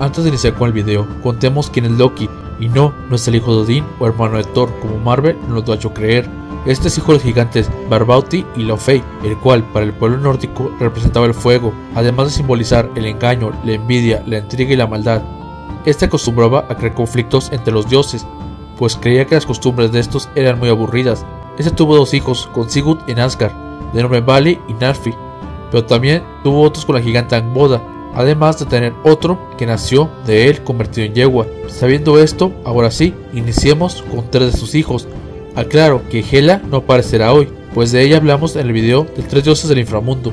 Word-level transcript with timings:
Antes 0.00 0.22
de 0.22 0.28
iniciar 0.28 0.54
con 0.54 0.68
el 0.68 0.72
video, 0.72 1.08
contemos 1.24 1.70
quién 1.70 1.86
es 1.86 1.90
Loki, 1.90 2.30
y 2.60 2.68
no, 2.68 2.94
no 3.08 3.16
es 3.16 3.26
el 3.26 3.34
hijo 3.34 3.52
de 3.52 3.62
Odín 3.62 3.84
o 3.98 4.06
hermano 4.06 4.36
de 4.36 4.44
Thor, 4.44 4.72
como 4.80 4.96
Marvel 4.98 5.36
nos 5.48 5.66
lo 5.66 5.72
ha 5.72 5.76
hecho 5.76 5.92
creer. 5.92 6.28
Este 6.66 6.86
es 6.86 6.98
hijo 6.98 7.08
de 7.08 7.14
los 7.14 7.22
gigantes 7.22 7.68
Barbauti 7.88 8.46
y 8.56 8.62
Laufey, 8.62 9.02
el 9.24 9.36
cual 9.38 9.64
para 9.72 9.86
el 9.86 9.92
pueblo 9.92 10.18
nórdico 10.18 10.72
representaba 10.78 11.26
el 11.26 11.34
fuego, 11.34 11.72
además 11.96 12.26
de 12.26 12.32
simbolizar 12.32 12.88
el 12.94 13.06
engaño, 13.06 13.52
la 13.64 13.72
envidia, 13.72 14.22
la 14.24 14.38
intriga 14.38 14.72
y 14.72 14.76
la 14.76 14.86
maldad. 14.86 15.22
Este 15.84 16.04
acostumbraba 16.04 16.64
a 16.68 16.76
crear 16.76 16.94
conflictos 16.94 17.50
entre 17.50 17.72
los 17.72 17.88
dioses, 17.88 18.24
pues 18.76 18.94
creía 18.94 19.26
que 19.26 19.34
las 19.34 19.46
costumbres 19.46 19.90
de 19.90 19.98
estos 19.98 20.28
eran 20.36 20.60
muy 20.60 20.68
aburridas. 20.68 21.26
Este 21.58 21.72
tuvo 21.72 21.96
dos 21.96 22.14
hijos 22.14 22.48
con 22.52 22.70
Sigurd 22.70 23.00
en 23.08 23.18
Asgard, 23.18 23.52
de 23.92 24.02
nombre 24.02 24.20
Vali 24.20 24.60
y 24.68 24.74
Narfi, 24.74 25.12
pero 25.72 25.84
también 25.84 26.22
tuvo 26.44 26.62
otros 26.62 26.84
con 26.84 26.94
la 26.94 27.02
gigante 27.02 27.34
Angboda, 27.34 27.82
además 28.14 28.58
de 28.58 28.66
tener 28.66 28.92
otro 29.04 29.50
que 29.56 29.66
nació 29.66 30.10
de 30.26 30.48
él 30.48 30.62
convertido 30.62 31.06
en 31.06 31.14
yegua. 31.14 31.46
Sabiendo 31.68 32.18
esto, 32.18 32.52
ahora 32.64 32.90
sí, 32.90 33.14
iniciemos 33.32 34.02
con 34.02 34.30
tres 34.30 34.52
de 34.52 34.58
sus 34.58 34.74
hijos. 34.74 35.08
Aclaro 35.56 36.02
que 36.08 36.24
Hela 36.30 36.62
no 36.70 36.78
aparecerá 36.78 37.32
hoy, 37.32 37.48
pues 37.74 37.92
de 37.92 38.02
ella 38.02 38.16
hablamos 38.16 38.56
en 38.56 38.66
el 38.66 38.72
video 38.72 39.06
de 39.16 39.22
tres 39.22 39.44
dioses 39.44 39.68
del 39.68 39.78
inframundo. 39.78 40.32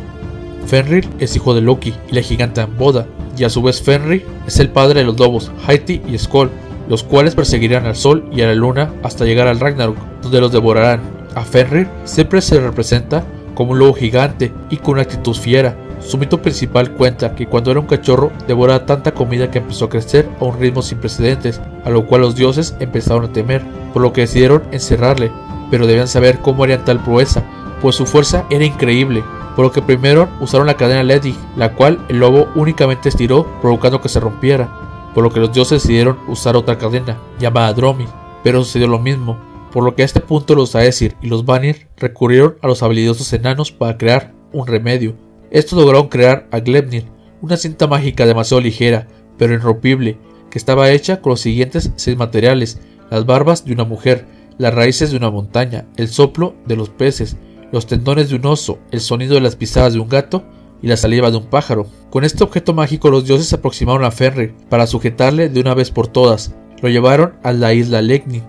Fenrir 0.68 1.08
es 1.20 1.36
hijo 1.36 1.54
de 1.54 1.62
Loki 1.62 1.94
y 2.10 2.16
la 2.16 2.22
gigante 2.22 2.62
Amboda, 2.62 3.06
y 3.38 3.44
a 3.44 3.50
su 3.50 3.62
vez 3.62 3.82
Fenrir 3.82 4.26
es 4.48 4.60
el 4.60 4.70
padre 4.70 5.02
de 5.02 5.06
los 5.06 5.20
lobos 5.20 5.52
Haiti 5.68 6.02
y 6.08 6.18
Skoll, 6.18 6.50
los 6.90 7.04
cuales 7.04 7.36
perseguirán 7.36 7.86
al 7.86 7.96
sol 7.96 8.28
y 8.32 8.42
a 8.42 8.48
la 8.48 8.56
luna 8.56 8.94
hasta 9.04 9.26
llegar 9.26 9.48
al 9.48 9.60
Ragnarok, 9.60 9.98
donde 10.22 10.42
los 10.42 10.52
devorarán. 10.52 11.02
A 11.36 11.44
Fenrir 11.44 11.88
siempre 12.06 12.42
se 12.42 12.60
representa 12.60 13.24
como 13.54 13.72
un 13.72 13.80
lobo 13.80 13.94
gigante 13.94 14.52
y 14.70 14.78
con 14.78 14.94
una 14.94 15.04
actitud 15.04 15.36
fiera, 15.36 15.76
su 16.06 16.18
mito 16.18 16.42
principal 16.42 16.92
cuenta 16.92 17.34
que 17.36 17.48
cuando 17.48 17.72
era 17.72 17.80
un 17.80 17.88
cachorro 17.88 18.32
devoraba 18.48 18.86
tanta 18.86 19.14
comida 19.14 19.50
que 19.50 19.58
empezó 19.58 19.86
a 19.86 19.90
crecer 19.90 20.30
a 20.40 20.46
un 20.46 20.60
ritmo 20.60 20.82
sin 20.82 21.00
precedentes, 21.00 21.60
a 21.84 21.90
lo 21.90 22.06
cual 22.06 22.22
los 22.22 22.36
dioses 22.36 22.76
empezaron 22.80 23.26
a 23.26 23.34
temer, 23.34 23.64
por 23.92 24.02
lo 24.02 24.14
que 24.14 24.22
decidieron 24.22 24.64
encerrarle, 24.72 25.32
pero 25.72 25.88
debían 25.88 26.08
saber 26.08 26.40
cómo 26.40 26.64
harían 26.64 26.86
tal 26.86 27.04
proeza, 27.04 27.44
pues 27.82 27.96
su 27.96 28.06
fuerza 28.06 28.46
era 28.50 28.64
increíble, 28.64 29.24
por 29.56 29.66
lo 29.66 29.72
que 29.72 29.82
primero 29.82 30.30
usaron 30.40 30.68
la 30.68 30.78
cadena 30.78 31.04
Ledig, 31.04 31.36
la 31.56 31.74
cual 31.74 32.06
el 32.10 32.20
lobo 32.20 32.48
únicamente 32.56 33.10
estiró 33.10 33.48
provocando 33.62 34.02
que 34.02 34.10
se 34.10 34.20
rompiera, 34.20 34.70
por 35.14 35.24
lo 35.24 35.32
que 35.32 35.40
los 35.40 35.54
dioses 35.54 35.82
decidieron 35.82 36.20
usar 36.28 36.56
otra 36.56 36.78
cadena, 36.78 37.18
llamada 37.40 37.74
Dromi, 37.74 38.06
pero 38.44 38.64
sucedió 38.64 38.88
lo 38.88 39.00
mismo, 39.00 39.38
por 39.72 39.84
lo 39.84 39.96
que 39.96 40.04
a 40.04 40.06
este 40.06 40.20
punto 40.20 40.56
los 40.56 40.76
Aesir 40.76 41.16
y 41.22 41.28
los 41.28 41.46
Vanir 41.46 41.88
recurrieron 41.98 42.58
a 42.62 42.68
los 42.68 42.84
habilidosos 42.84 43.34
enanos 43.34 43.72
para 43.72 43.98
crear 43.98 44.34
un 44.52 44.68
remedio, 44.68 45.16
estos 45.52 45.78
lograron 45.80 46.10
crear 46.10 46.48
a 46.52 46.60
Gleipnir, 46.60 47.06
una 47.42 47.58
cinta 47.58 47.88
mágica 47.88 48.26
demasiado 48.26 48.62
ligera, 48.62 49.08
pero 49.38 49.54
irrompible, 49.54 50.18
que 50.50 50.58
estaba 50.58 50.92
hecha 50.92 51.22
con 51.22 51.32
los 51.32 51.42
siguientes 51.42 51.92
seis 51.96 52.18
materiales, 52.18 52.80
las 53.10 53.26
barbas 53.26 53.66
de 53.66 53.74
una 53.74 53.84
mujer, 53.84 54.26
las 54.58 54.74
raíces 54.74 55.12
de 55.12 55.18
una 55.18 55.30
montaña, 55.30 55.86
el 55.98 56.08
soplo 56.08 56.56
de 56.66 56.76
los 56.76 56.90
peces, 56.90 57.38
los 57.72 57.88
tendones 57.88 58.30
de 58.30 58.36
un 58.36 58.46
oso, 58.46 58.80
el 58.92 59.02
sonido 59.02 59.36
de 59.36 59.42
las 59.42 59.56
pisadas 59.56 59.94
de 59.94 60.00
un 60.00 60.10
gato 60.10 60.44
y 60.82 60.88
la 60.88 60.98
saliva 60.98 61.32
de 61.32 61.38
un 61.38 61.46
pájaro. 61.46 61.88
Con 62.10 62.24
este 62.24 62.44
objeto 62.44 62.74
mágico 62.74 63.10
los 63.10 63.26
dioses 63.26 63.48
se 63.48 63.56
aproximaron 63.56 64.04
a 64.06 64.12
Fenrir 64.12 64.54
para 64.70 64.88
sujetarle 64.88 65.50
de 65.50 65.60
una 65.60 65.74
vez 65.74 65.92
por 65.92 66.08
todas. 66.08 66.56
Lo 66.82 66.90
llevaron 66.90 67.34
a 67.44 67.52
la 67.54 67.74
isla 67.74 68.02
Legni, 68.02 68.44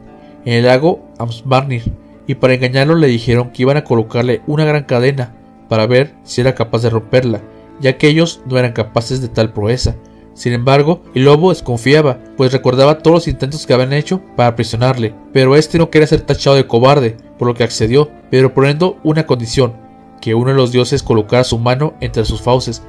en 0.45 0.53
el 0.53 0.67
lago 0.67 1.09
Amsbarnir, 1.19 1.93
y 2.27 2.37
para 2.37 2.55
engañarlo 2.55 2.95
le 2.95 3.07
dijeron 3.07 3.51
que 3.51 3.63
iban 3.63 3.77
a 3.77 3.85
colocarle 3.85 4.43
una 4.47 4.65
gran 4.65 4.85
cadena 4.85 5.36
para 5.69 5.87
ver 5.87 6.15
si 6.25 6.41
era 6.41 6.55
capaz 6.55 6.83
de 6.83 6.91
romperla, 6.91 7.43
ya 7.81 7.99
que 7.99 8.09
ellos 8.09 8.41
no 8.47 8.59
eran 8.59 8.73
capaces 8.73 9.21
de 9.21 9.29
tal 9.29 9.53
proeza. 9.53 9.97
Sin 10.35 10.53
embargo, 10.53 11.03
el 11.15 11.25
lobo 11.25 11.51
desconfiaba, 11.51 12.19
pues 12.37 12.53
recordaba 12.53 12.99
todos 12.99 13.15
los 13.15 13.29
intentos 13.29 13.67
que 13.67 13.73
habían 13.73 13.95
hecho 13.95 14.21
para 14.37 14.51
aprisionarle, 14.51 15.15
pero 15.33 15.57
este 15.57 15.79
no 15.79 15.89
quería 15.89 16.07
ser 16.07 16.21
tachado 16.21 16.57
de 16.57 16.67
cobarde, 16.67 17.17
por 17.39 17.49
lo 17.49 17.55
que 17.55 17.65
accedió, 17.65 18.11
pero 18.31 18.53
poniendo 18.53 18.99
una 19.03 19.27
condición, 19.27 19.75
que 20.21 20.35
uno 20.35 20.51
de 20.51 20.57
los 20.57 20.73
dioses 20.73 21.03
colocara 21.03 21.45
su 21.45 21.59
mano 21.59 21.95
entre 22.01 22.25
sus 22.25 22.43
fauces. 22.43 22.83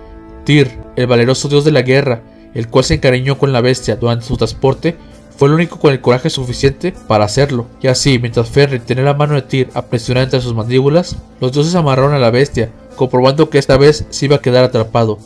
Tyr, 0.43 0.77
el 0.95 1.07
valeroso 1.07 1.47
dios 1.47 1.63
de 1.63 1.71
la 1.71 1.83
guerra, 1.83 2.21
el 2.53 2.67
cual 2.67 2.83
se 2.83 2.95
encariñó 2.95 3.37
con 3.37 3.53
la 3.53 3.61
bestia 3.61 3.95
durante 3.95 4.25
su 4.25 4.35
transporte, 4.35 4.97
fue 5.37 5.49
el 5.49 5.53
único 5.53 5.79
con 5.79 5.91
el 5.91 6.01
coraje 6.01 6.31
suficiente 6.31 6.93
para 7.07 7.25
hacerlo, 7.25 7.67
y 7.79 7.87
así, 7.87 8.17
mientras 8.17 8.49
Fenrir 8.49 8.81
tenía 8.81 9.03
la 9.03 9.13
mano 9.13 9.35
de 9.35 9.43
Tyr 9.43 9.69
apresionada 9.75 10.25
entre 10.25 10.41
sus 10.41 10.55
mandíbulas, 10.55 11.15
los 11.39 11.51
dioses 11.51 11.75
amarraron 11.75 12.13
a 12.13 12.19
la 12.19 12.31
bestia, 12.31 12.71
comprobando 12.95 13.49
que 13.51 13.59
esta 13.59 13.77
vez 13.77 14.05
se 14.09 14.25
iba 14.25 14.37
a 14.37 14.41
quedar 14.41 14.63
atrapado. 14.63 15.19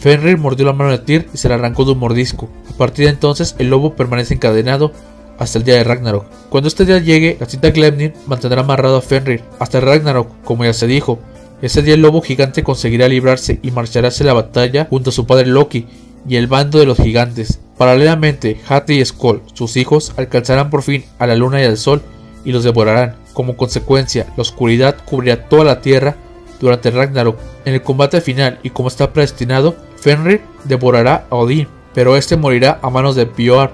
Fenrir 0.00 0.36
mordió 0.36 0.66
la 0.66 0.72
mano 0.72 0.90
de 0.90 0.98
Tyr 0.98 1.28
y 1.32 1.38
se 1.38 1.48
la 1.48 1.54
arrancó 1.54 1.84
de 1.84 1.92
un 1.92 2.00
mordisco. 2.00 2.48
A 2.68 2.76
partir 2.76 3.04
de 3.04 3.12
entonces, 3.12 3.54
el 3.58 3.70
lobo 3.70 3.94
permanece 3.94 4.34
encadenado 4.34 4.92
hasta 5.38 5.58
el 5.58 5.64
día 5.64 5.76
de 5.76 5.84
Ragnarok. 5.84 6.26
Cuando 6.50 6.66
este 6.66 6.84
día 6.84 6.98
llegue, 6.98 7.36
la 7.38 7.46
cinta 7.46 7.70
Gleipnir 7.70 8.14
mantendrá 8.26 8.62
amarrado 8.62 8.96
a 8.96 9.00
Fenrir 9.00 9.42
hasta 9.60 9.78
el 9.78 9.84
Ragnarok, 9.84 10.28
como 10.42 10.64
ya 10.64 10.72
se 10.72 10.88
dijo. 10.88 11.20
Ese 11.62 11.82
día 11.82 11.94
el 11.94 12.02
lobo 12.02 12.20
gigante 12.20 12.64
conseguirá 12.64 13.06
librarse 13.06 13.60
y 13.62 13.70
marchará 13.70 14.08
hacia 14.08 14.26
la 14.26 14.32
batalla 14.32 14.88
junto 14.90 15.10
a 15.10 15.12
su 15.12 15.24
padre 15.24 15.46
Loki 15.46 15.86
y 16.28 16.34
el 16.34 16.48
bando 16.48 16.80
de 16.80 16.86
los 16.86 16.98
gigantes. 16.98 17.60
Paralelamente, 17.82 18.60
Hati 18.68 19.00
y 19.00 19.04
Skoll, 19.04 19.42
sus 19.54 19.76
hijos, 19.76 20.14
alcanzarán 20.16 20.70
por 20.70 20.84
fin 20.84 21.04
a 21.18 21.26
la 21.26 21.34
luna 21.34 21.60
y 21.60 21.64
al 21.64 21.76
sol 21.76 22.00
y 22.44 22.52
los 22.52 22.62
devorarán. 22.62 23.16
Como 23.32 23.56
consecuencia, 23.56 24.32
la 24.36 24.42
oscuridad 24.42 24.98
cubrirá 25.04 25.48
toda 25.48 25.64
la 25.64 25.80
tierra 25.80 26.14
durante 26.60 26.92
Ragnarok. 26.92 27.40
En 27.64 27.74
el 27.74 27.82
combate 27.82 28.20
final 28.20 28.60
y 28.62 28.70
como 28.70 28.86
está 28.86 29.12
predestinado, 29.12 29.74
Fenrir 29.96 30.42
devorará 30.62 31.26
a 31.28 31.34
Odín, 31.34 31.66
pero 31.92 32.16
este 32.16 32.36
morirá 32.36 32.78
a 32.82 32.88
manos 32.88 33.16
de 33.16 33.24
Björn, 33.24 33.72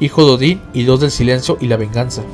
hijo 0.00 0.26
de 0.26 0.32
Odín 0.32 0.62
y 0.74 0.82
dios 0.82 1.00
del 1.00 1.10
silencio 1.10 1.56
y 1.58 1.68
la 1.68 1.78
venganza. 1.78 2.24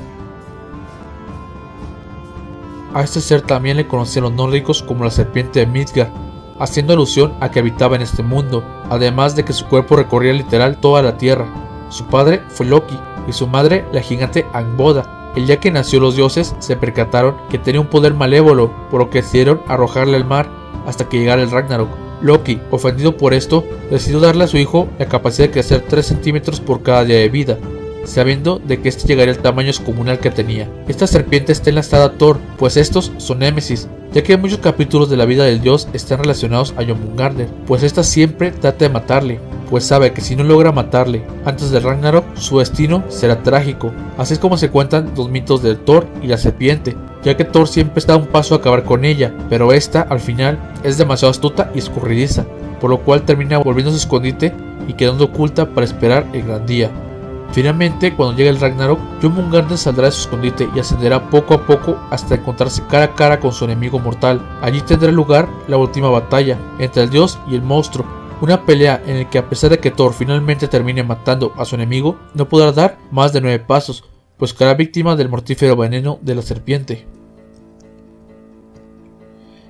A 2.94 3.04
este 3.04 3.20
ser 3.20 3.42
también 3.42 3.76
le 3.76 3.86
conocían 3.86 4.24
los 4.24 4.32
nórdicos 4.32 4.82
como 4.82 5.04
la 5.04 5.12
serpiente 5.12 5.60
de 5.60 5.66
Midgard, 5.66 6.10
haciendo 6.58 6.92
alusión 6.92 7.34
a 7.40 7.50
que 7.50 7.60
habitaba 7.60 7.96
en 7.96 8.02
este 8.02 8.22
mundo, 8.22 8.64
además 8.90 9.36
de 9.36 9.44
que 9.44 9.52
su 9.52 9.66
cuerpo 9.66 9.96
recorría 9.96 10.32
literal 10.32 10.78
toda 10.78 11.02
la 11.02 11.16
tierra. 11.16 11.46
Su 11.88 12.06
padre 12.06 12.42
fue 12.48 12.66
Loki 12.66 12.98
y 13.28 13.32
su 13.32 13.46
madre 13.46 13.84
la 13.92 14.00
gigante 14.00 14.46
Angboda. 14.52 15.32
El 15.36 15.46
día 15.46 15.60
que 15.60 15.70
nació 15.70 16.00
los 16.00 16.16
dioses 16.16 16.54
se 16.58 16.76
percataron 16.76 17.36
que 17.50 17.58
tenía 17.58 17.80
un 17.80 17.86
poder 17.86 18.14
malévolo, 18.14 18.72
por 18.90 19.00
lo 19.00 19.10
que 19.10 19.22
decidieron 19.22 19.62
arrojarle 19.66 20.16
al 20.16 20.26
mar 20.26 20.48
hasta 20.86 21.08
que 21.08 21.18
llegara 21.18 21.42
el 21.42 21.50
Ragnarok. 21.50 21.88
Loki, 22.20 22.60
ofendido 22.70 23.16
por 23.16 23.34
esto, 23.34 23.64
decidió 23.90 24.20
darle 24.20 24.44
a 24.44 24.48
su 24.48 24.56
hijo 24.56 24.88
la 24.98 25.06
capacidad 25.06 25.48
de 25.48 25.52
crecer 25.52 25.84
3 25.88 26.06
centímetros 26.06 26.60
por 26.60 26.82
cada 26.82 27.04
día 27.04 27.18
de 27.18 27.28
vida, 27.28 27.58
sabiendo 28.04 28.58
de 28.58 28.80
que 28.80 28.88
este 28.88 29.06
llegaría 29.06 29.34
al 29.34 29.40
tamaño 29.40 29.68
descomunal 29.68 30.18
que 30.18 30.30
tenía. 30.30 30.68
Esta 30.88 31.06
serpiente 31.06 31.52
está 31.52 31.70
enlazada 31.70 32.06
a 32.06 32.12
Thor, 32.12 32.38
pues 32.58 32.76
estos 32.76 33.12
son 33.18 33.40
némesis, 33.40 33.88
ya 34.12 34.22
que 34.22 34.36
muchos 34.36 34.58
capítulos 34.58 35.08
de 35.08 35.16
la 35.16 35.24
vida 35.24 35.44
del 35.44 35.60
dios 35.60 35.88
están 35.92 36.18
relacionados 36.18 36.74
a 36.76 36.84
Jormungandr, 36.84 37.46
pues 37.66 37.82
esta 37.82 38.02
siempre 38.02 38.50
trata 38.50 38.84
de 38.84 38.90
matarle, 38.90 39.40
pues 39.70 39.84
sabe 39.84 40.12
que 40.12 40.20
si 40.20 40.36
no 40.36 40.44
logra 40.44 40.70
matarle 40.70 41.24
antes 41.44 41.70
de 41.70 41.80
Ragnarok, 41.80 42.36
su 42.36 42.58
destino 42.58 43.04
será 43.08 43.42
trágico. 43.42 43.92
Así 44.18 44.34
es 44.34 44.38
como 44.38 44.58
se 44.58 44.70
cuentan 44.70 45.12
los 45.16 45.30
mitos 45.30 45.62
del 45.62 45.78
Thor 45.78 46.06
y 46.22 46.26
la 46.26 46.36
serpiente, 46.36 46.94
ya 47.24 47.36
que 47.36 47.44
Thor 47.44 47.66
siempre 47.68 48.00
está 48.00 48.14
a 48.14 48.18
un 48.18 48.26
paso 48.26 48.54
a 48.54 48.58
acabar 48.58 48.84
con 48.84 49.04
ella, 49.04 49.32
pero 49.48 49.72
esta 49.72 50.02
al 50.02 50.20
final 50.20 50.58
es 50.84 50.98
demasiado 50.98 51.30
astuta 51.30 51.70
y 51.74 51.78
escurridiza, 51.78 52.44
por 52.80 52.90
lo 52.90 52.98
cual 53.00 53.22
termina 53.22 53.58
volviendo 53.58 53.90
a 53.90 53.94
su 53.94 53.98
escondite 53.98 54.52
y 54.88 54.92
quedando 54.92 55.24
oculta 55.24 55.66
para 55.70 55.86
esperar 55.86 56.26
el 56.34 56.42
gran 56.42 56.66
día. 56.66 56.90
Finalmente, 57.52 58.14
cuando 58.14 58.34
llegue 58.34 58.48
el 58.48 58.58
Ragnarok, 58.58 58.98
Jormungandr 59.20 59.76
saldrá 59.76 60.06
de 60.06 60.12
su 60.12 60.22
escondite 60.22 60.70
y 60.74 60.80
ascenderá 60.80 61.28
poco 61.28 61.52
a 61.52 61.66
poco 61.66 61.98
hasta 62.10 62.36
encontrarse 62.36 62.82
cara 62.88 63.04
a 63.04 63.14
cara 63.14 63.40
con 63.40 63.52
su 63.52 63.66
enemigo 63.66 63.98
mortal. 63.98 64.40
Allí 64.62 64.80
tendrá 64.80 65.12
lugar 65.12 65.48
la 65.68 65.76
última 65.76 66.08
batalla 66.08 66.58
entre 66.78 67.02
el 67.02 67.10
dios 67.10 67.38
y 67.46 67.54
el 67.54 67.60
monstruo, 67.60 68.06
una 68.40 68.64
pelea 68.64 69.02
en 69.06 69.18
la 69.18 69.30
que 69.30 69.36
a 69.36 69.48
pesar 69.50 69.68
de 69.68 69.78
que 69.78 69.90
Thor 69.90 70.14
finalmente 70.14 70.66
termine 70.66 71.02
matando 71.02 71.52
a 71.58 71.66
su 71.66 71.74
enemigo, 71.74 72.16
no 72.34 72.48
podrá 72.48 72.72
dar 72.72 72.98
más 73.10 73.34
de 73.34 73.42
nueve 73.42 73.58
pasos, 73.58 74.02
pues 74.38 74.54
caerá 74.54 74.74
víctima 74.74 75.14
del 75.14 75.28
mortífero 75.28 75.76
veneno 75.76 76.18
de 76.22 76.34
la 76.34 76.42
serpiente. 76.42 77.06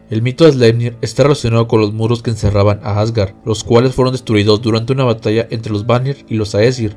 El 0.09 0.23
mito 0.23 0.45
de 0.45 0.53
Sleipnir 0.53 0.97
está 1.01 1.25
relacionado 1.25 1.67
con 1.67 1.81
los 1.81 1.93
muros 1.93 2.23
que 2.23 2.31
encerraban 2.31 2.81
a 2.85 3.01
Asgard, 3.01 3.35
los 3.45 3.65
cuales 3.65 3.95
fueron 3.95 4.13
destruidos 4.13 4.63
durante 4.63 4.93
una 4.93 5.05
batalla 5.05 5.49
entre 5.51 5.73
los 5.73 5.87
Vanir 5.87 6.25
y 6.29 6.35
los 6.37 6.55
Aesir, 6.55 6.97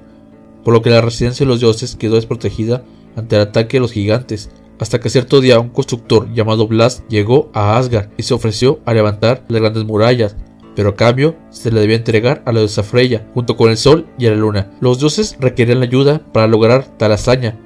por 0.65 0.73
lo 0.73 0.81
que 0.81 0.89
la 0.89 0.99
residencia 0.99 1.45
de 1.45 1.49
los 1.49 1.59
dioses 1.61 1.95
quedó 1.95 2.15
desprotegida 2.15 2.83
ante 3.15 3.35
el 3.35 3.43
ataque 3.43 3.77
de 3.77 3.81
los 3.81 3.91
gigantes, 3.91 4.49
hasta 4.79 4.99
que 4.99 5.11
cierto 5.11 5.39
día 5.39 5.59
un 5.59 5.69
constructor 5.69 6.33
llamado 6.33 6.67
Blas 6.67 7.03
llegó 7.07 7.51
a 7.53 7.77
Asgard 7.77 8.09
y 8.17 8.23
se 8.23 8.33
ofreció 8.33 8.79
a 8.83 8.93
levantar 8.93 9.45
las 9.47 9.61
grandes 9.61 9.85
murallas, 9.85 10.35
pero 10.75 10.89
a 10.89 10.95
cambio 10.95 11.35
se 11.51 11.71
le 11.71 11.79
debía 11.79 11.95
entregar 11.95 12.41
a 12.45 12.51
la 12.51 12.59
diosa 12.59 12.83
Freya, 12.83 13.29
junto 13.33 13.55
con 13.55 13.69
el 13.69 13.77
sol 13.77 14.07
y 14.17 14.25
la 14.25 14.35
luna. 14.35 14.71
Los 14.81 14.99
dioses 14.99 15.37
requerían 15.39 15.79
la 15.79 15.85
ayuda 15.85 16.25
para 16.33 16.47
lograr 16.47 16.97
tal 16.97 17.13
hazaña, 17.13 17.57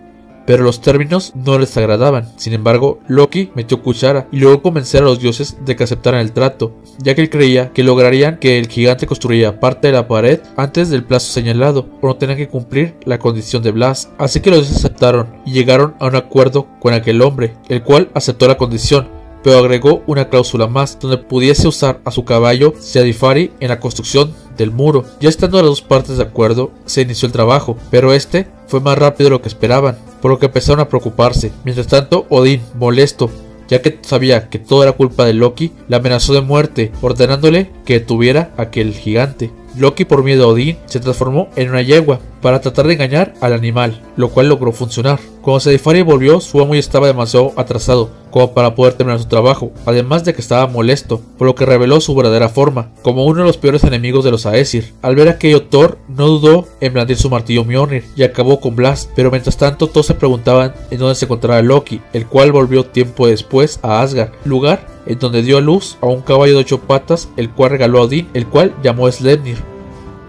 pero 0.50 0.64
los 0.64 0.82
términos 0.82 1.34
no 1.36 1.60
les 1.60 1.78
agradaban. 1.78 2.28
Sin 2.38 2.54
embargo, 2.54 3.02
Loki 3.08 3.52
metió 3.54 3.84
cuchara 3.84 4.28
y 4.32 4.40
logró 4.40 4.64
convencer 4.64 5.04
a 5.04 5.06
los 5.06 5.20
dioses 5.20 5.58
de 5.64 5.76
que 5.76 5.84
aceptaran 5.84 6.22
el 6.22 6.32
trato, 6.32 6.76
ya 6.98 7.14
que 7.14 7.22
él 7.22 7.30
creía 7.30 7.72
que 7.72 7.84
lograrían 7.84 8.40
que 8.40 8.58
el 8.58 8.68
gigante 8.68 9.06
construya 9.06 9.60
parte 9.60 9.90
de 9.90 9.94
la 9.94 10.08
pared 10.08 10.40
antes 10.58 10.90
del 10.90 11.04
plazo 11.04 11.32
señalado, 11.32 11.88
o 12.02 12.08
no 12.08 12.16
tenían 12.16 12.40
que 12.40 12.48
cumplir 12.48 12.96
la 13.06 13.20
condición 13.20 13.62
de 13.62 13.70
Blas. 13.70 14.10
Así 14.18 14.40
que 14.40 14.50
los 14.50 14.62
dioses 14.62 14.78
aceptaron 14.78 15.28
y 15.46 15.52
llegaron 15.52 15.94
a 16.00 16.08
un 16.08 16.16
acuerdo 16.16 16.66
con 16.80 16.96
aquel 16.96 17.22
hombre, 17.22 17.54
el 17.68 17.84
cual 17.84 18.10
aceptó 18.16 18.48
la 18.48 18.58
condición, 18.58 19.08
pero 19.44 19.60
agregó 19.60 20.04
una 20.08 20.30
cláusula 20.30 20.68
más 20.68 20.98
donde 21.00 21.18
pudiese 21.18 21.68
usar 21.68 22.02
a 22.06 22.12
su 22.12 22.26
caballo 22.26 22.74
Siadifari 22.80 23.52
en 23.60 23.70
la 23.70 23.80
construcción 23.80 24.34
del 24.58 24.72
muro. 24.72 25.06
Ya 25.20 25.30
estando 25.30 25.58
las 25.58 25.68
dos 25.68 25.82
partes 25.82 26.18
de 26.18 26.24
acuerdo, 26.24 26.72
se 26.86 27.02
inició 27.02 27.26
el 27.26 27.32
trabajo, 27.32 27.78
pero 27.90 28.14
este 28.14 28.48
fue 28.68 28.82
más 28.82 28.98
rápido 28.98 29.30
de 29.30 29.36
lo 29.36 29.42
que 29.42 29.48
esperaban, 29.48 29.98
por 30.22 30.32
lo 30.32 30.40
que 30.40 30.48
empezaron 30.48 30.82
a 30.82 30.90
preocuparse. 30.90 31.52
Mientras 31.64 31.88
tanto, 31.88 32.26
Odín, 32.30 32.62
molesto, 32.76 33.30
ya 33.70 33.82
que 33.82 34.00
sabía 34.02 34.50
que 34.50 34.60
todo 34.60 34.84
era 34.84 34.94
culpa 34.94 35.26
de 35.26 35.34
Loki, 35.34 35.72
le 35.88 35.96
amenazó 35.96 36.34
de 36.34 36.42
muerte, 36.42 36.92
ordenándole 37.02 37.72
que 37.86 38.00
detuviera 38.00 38.52
a 38.58 38.64
aquel 38.64 38.94
gigante. 38.94 39.52
Loki 39.78 40.04
por 40.06 40.24
miedo 40.24 40.46
a 40.46 40.48
Odín 40.48 40.78
se 40.88 41.00
transformó 41.00 41.50
en 41.56 41.70
una 41.70 41.82
yegua 41.82 42.20
para 42.42 42.62
tratar 42.62 42.88
de 42.88 42.94
engañar 42.94 43.34
al 43.42 43.54
animal, 43.54 44.02
lo 44.16 44.30
cual 44.30 44.50
logró 44.50 44.72
funcionar. 44.72 45.20
Cuando 45.42 45.60
Sedifari 45.62 46.02
volvió, 46.02 46.42
su 46.42 46.62
amo 46.62 46.74
ya 46.74 46.80
estaba 46.80 47.08
demasiado 47.08 47.54
atrasado 47.56 48.10
como 48.30 48.54
para 48.54 48.76
poder 48.76 48.94
terminar 48.94 49.20
su 49.20 49.28
trabajo, 49.28 49.72
además 49.86 50.24
de 50.24 50.34
que 50.34 50.42
estaba 50.42 50.68
molesto, 50.68 51.22
por 51.38 51.48
lo 51.48 51.56
que 51.56 51.66
reveló 51.66 52.00
su 52.00 52.14
verdadera 52.14 52.50
forma, 52.50 52.92
como 53.02 53.26
uno 53.26 53.42
de 53.42 53.48
los 53.48 53.58
peores 53.58 53.84
enemigos 53.84 54.24
de 54.24 54.32
los 54.32 54.46
Aesir. 54.46 54.94
Al 55.02 55.16
ver 55.16 55.30
aquello, 55.30 55.64
Thor 55.64 55.98
no 56.08 56.28
dudó 56.28 56.68
en 56.80 56.94
blandir 56.94 57.18
su 57.18 57.30
martillo 57.30 57.66
Mjolnir 57.66 58.06
y 58.16 58.24
acabó 58.24 58.60
con 58.60 58.76
Blast, 58.76 59.10
pero 59.16 59.32
mientras 59.32 59.58
tanto 59.58 59.88
todos 59.88 60.06
se 60.06 60.14
preguntaban 60.14 60.74
en 60.92 61.00
dónde 61.00 61.16
se 61.16 61.26
encontraba 61.26 61.62
Loki, 61.62 62.02
el 62.14 62.28
cual 62.28 62.52
volvió 62.52 62.86
tiempo 62.86 63.28
después 63.28 63.80
a 63.82 64.02
Asgard, 64.02 64.32
lugar 64.46 64.88
en 65.06 65.18
donde 65.18 65.42
dio 65.42 65.58
a 65.58 65.62
luz 65.62 65.98
a 66.02 66.06
un 66.06 66.22
caballo 66.22 66.54
de 66.54 66.60
ocho 66.60 66.82
patas, 66.82 67.30
el 67.36 67.50
cual 67.50 67.72
regaló 67.72 68.00
a 68.00 68.04
Odín, 68.04 68.30
el 68.34 68.48
cual 68.48 68.76
llamó 68.84 69.12
Sleipnir. 69.12 69.79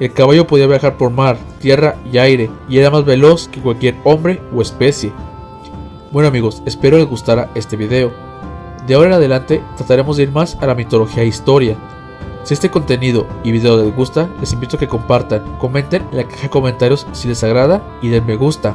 El 0.01 0.15
caballo 0.15 0.47
podía 0.47 0.67
viajar 0.67 0.97
por 0.97 1.11
mar, 1.11 1.37
tierra 1.61 1.97
y 2.11 2.17
aire, 2.17 2.51
y 2.71 2.79
era 2.79 2.91
más 2.91 3.05
veloz 3.05 3.49
que 3.49 3.61
cualquier 3.61 3.97
hombre 4.05 4.41
o 4.55 4.63
especie. 4.63 5.13
Bueno 6.11 6.29
amigos, 6.29 6.63
espero 6.65 6.97
les 6.97 7.07
gustara 7.07 7.51
este 7.55 7.77
video. 7.77 8.11
De 8.87 8.95
ahora 8.95 9.09
en 9.09 9.15
adelante 9.15 9.63
trataremos 9.77 10.17
de 10.17 10.23
ir 10.23 10.33
más 10.33 10.57
a 10.63 10.67
la 10.67 10.75
mitología 10.75 11.23
e 11.23 11.27
historia. 11.27 11.77
Si 12.45 12.55
este 12.55 12.71
contenido 12.71 13.27
y 13.45 13.53
video 13.53 13.77
les 13.77 13.95
gusta, 13.95 14.31
les 14.41 14.55
invito 14.55 14.77
a 14.77 14.79
que 14.81 14.89
compartan, 14.89 15.45
comenten 15.59 16.03
en 16.11 16.17
la 16.17 16.25
caja 16.25 16.45
de 16.45 16.51
comentarios 16.51 17.07
si 17.13 17.29
les 17.29 17.45
agrada 17.45 17.83
y 18.01 18.09
den 18.09 18.25
me 18.25 18.37
gusta. 18.37 18.75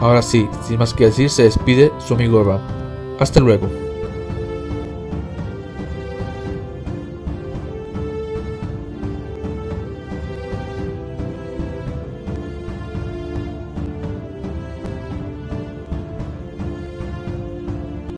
Ahora 0.00 0.22
sí, 0.22 0.48
sin 0.66 0.78
más 0.78 0.92
que 0.92 1.06
decir, 1.06 1.30
se 1.30 1.44
despide 1.44 1.92
su 1.98 2.14
amigo 2.14 2.40
Eva. 2.40 2.60
Hasta 3.20 3.38
luego. 3.38 3.83